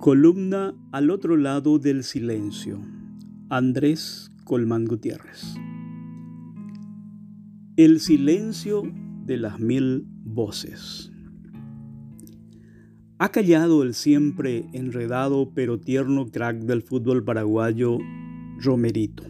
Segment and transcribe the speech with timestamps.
[0.00, 2.80] Columna al otro lado del silencio.
[3.50, 5.56] Andrés Colmán Gutiérrez.
[7.76, 8.82] El silencio
[9.26, 11.12] de las mil voces.
[13.18, 17.98] Ha callado el siempre enredado pero tierno crack del fútbol paraguayo,
[18.58, 19.24] Romerito.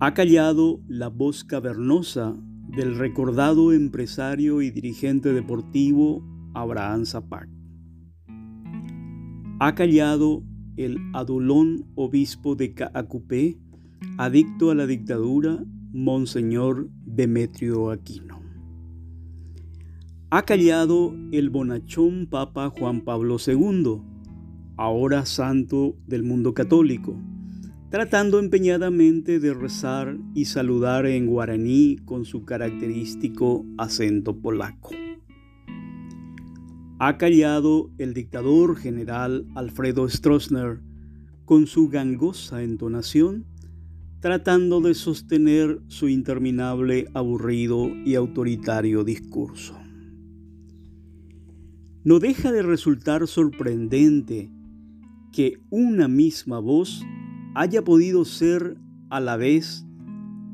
[0.00, 2.36] Ha callado la voz cavernosa
[2.76, 7.59] del recordado empresario y dirigente deportivo Abraham Zapac
[9.62, 10.42] ha callado
[10.78, 13.58] el adulón obispo de Caacupé,
[14.16, 18.40] adicto a la dictadura, Monseñor Demetrio Aquino.
[20.30, 24.00] Ha callado el bonachón Papa Juan Pablo II,
[24.78, 27.20] ahora santo del mundo católico,
[27.90, 34.88] tratando empeñadamente de rezar y saludar en guaraní con su característico acento polaco
[37.02, 40.82] ha callado el dictador general Alfredo Stroessner
[41.46, 43.46] con su gangosa entonación,
[44.20, 49.78] tratando de sostener su interminable, aburrido y autoritario discurso.
[52.04, 54.50] No deja de resultar sorprendente
[55.32, 57.02] que una misma voz
[57.54, 58.76] haya podido ser
[59.08, 59.86] a la vez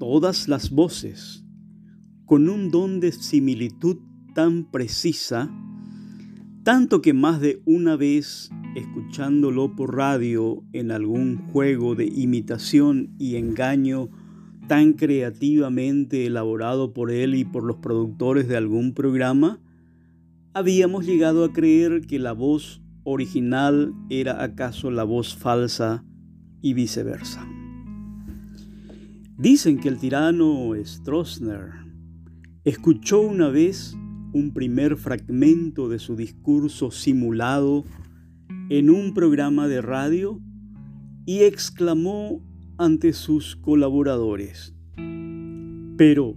[0.00, 1.44] todas las voces,
[2.26, 3.98] con un don de similitud
[4.34, 5.48] tan precisa
[6.64, 13.36] tanto que más de una vez, escuchándolo por radio en algún juego de imitación y
[13.36, 14.10] engaño
[14.68, 19.60] tan creativamente elaborado por él y por los productores de algún programa,
[20.54, 26.04] habíamos llegado a creer que la voz original era acaso la voz falsa
[26.60, 27.46] y viceversa.
[29.36, 31.70] Dicen que el tirano Stroessner
[32.64, 33.96] escuchó una vez
[34.32, 37.84] un primer fragmento de su discurso simulado
[38.68, 40.40] en un programa de radio
[41.26, 42.42] y exclamó
[42.78, 44.74] ante sus colaboradores,
[45.96, 46.36] pero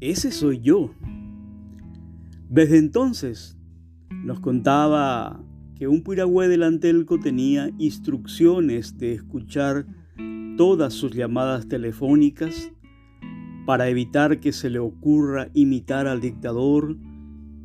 [0.00, 0.90] ese soy yo.
[2.48, 3.56] Desde entonces
[4.24, 5.42] nos contaba
[5.76, 9.86] que un piragüe del Antelco tenía instrucciones de escuchar
[10.56, 12.72] todas sus llamadas telefónicas
[13.64, 16.96] para evitar que se le ocurra imitar al dictador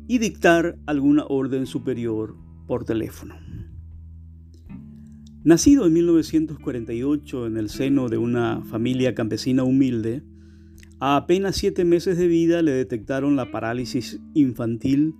[0.06, 3.34] y dictar alguna orden superior por teléfono.
[5.42, 10.22] Nacido en 1948 en el seno de una familia campesina humilde,
[11.00, 15.14] a apenas siete meses de vida le detectaron la parálisis infantil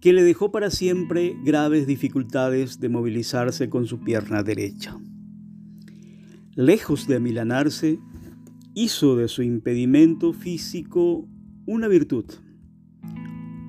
[0.00, 4.98] que le dejó para siempre graves dificultades de movilizarse con su pierna derecha.
[6.54, 7.98] Lejos de amilanarse,
[8.74, 11.26] hizo de su impedimento físico
[11.66, 12.26] una virtud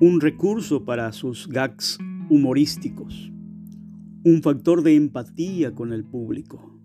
[0.00, 1.98] un recurso para sus gags
[2.30, 3.30] humorísticos,
[4.24, 6.80] un factor de empatía con el público,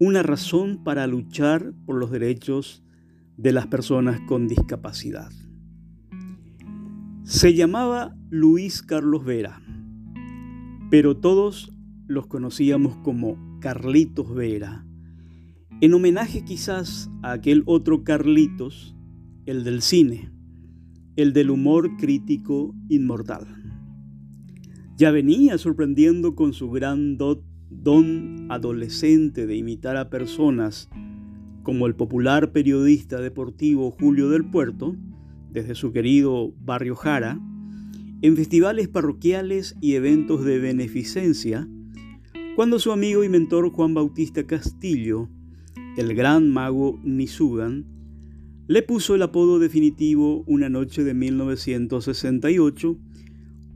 [0.00, 2.82] una razón para luchar por los derechos
[3.36, 5.30] de las personas con discapacidad.
[7.22, 9.62] Se llamaba Luis Carlos Vera,
[10.90, 11.72] pero todos
[12.08, 14.84] los conocíamos como Carlitos Vera,
[15.80, 18.96] en homenaje quizás a aquel otro Carlitos,
[19.46, 20.39] el del cine
[21.20, 23.46] el del humor crítico inmortal.
[24.96, 30.88] Ya venía sorprendiendo con su gran don adolescente de imitar a personas
[31.62, 34.96] como el popular periodista deportivo Julio del Puerto,
[35.50, 37.38] desde su querido barrio Jara,
[38.22, 41.68] en festivales parroquiales y eventos de beneficencia,
[42.56, 45.28] cuando su amigo y mentor Juan Bautista Castillo,
[45.96, 47.99] el gran mago Nisugan,
[48.70, 52.96] le puso el apodo definitivo una noche de 1968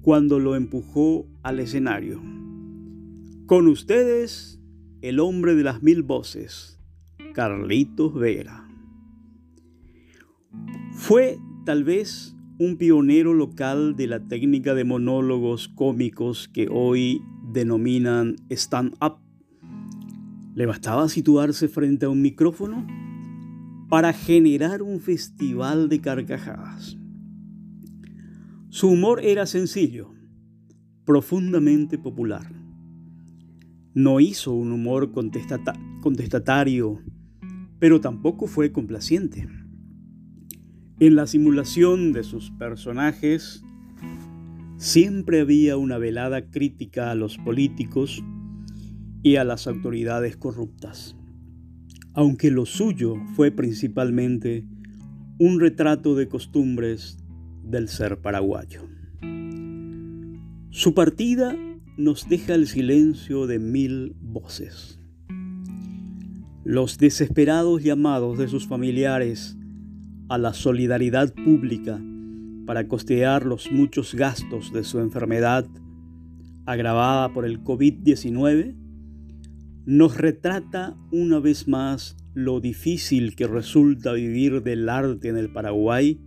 [0.03, 2.23] cuando lo empujó al escenario.
[3.47, 4.61] Con ustedes,
[5.03, 6.79] el hombre de las mil voces,
[7.33, 8.69] Carlitos Vera.
[10.93, 17.21] Fue tal vez un pionero local de la técnica de monólogos cómicos que hoy
[17.53, 19.17] denominan stand-up.
[20.55, 22.87] Le bastaba situarse frente a un micrófono
[23.89, 26.97] para generar un festival de carcajadas.
[28.69, 30.11] Su humor era sencillo,
[31.05, 32.51] profundamente popular.
[33.93, 37.01] No hizo un humor contestatario,
[37.79, 39.47] pero tampoco fue complaciente.
[40.99, 43.63] En la simulación de sus personajes
[44.77, 48.25] siempre había una velada crítica a los políticos
[49.23, 51.17] y a las autoridades corruptas
[52.15, 54.65] aunque lo suyo fue principalmente
[55.39, 57.19] un retrato de costumbres
[57.65, 58.83] del ser paraguayo.
[60.71, 61.57] Su partida
[61.97, 65.01] nos deja el silencio de mil voces.
[66.65, 69.57] Los desesperados llamados de sus familiares
[70.29, 72.01] a la solidaridad pública
[72.65, 75.67] para costear los muchos gastos de su enfermedad
[76.65, 78.84] agravada por el COVID-19
[79.87, 86.21] nos retrata una vez más lo difícil que resulta vivir del arte en el Paraguay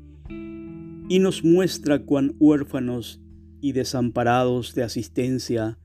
[1.10, 3.22] y nos muestra cuán huérfanos
[3.62, 5.80] y desamparados de asistencia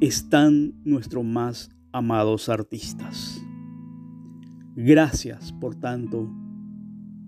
[0.00, 3.42] están nuestros más amados artistas.
[4.76, 6.30] Gracias, por tanto,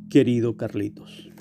[0.09, 1.32] querido Carlitos.